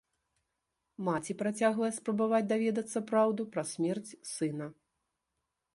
[1.09, 4.67] Маці працягвае спрабаваць даведацца праўду пра смерць сына.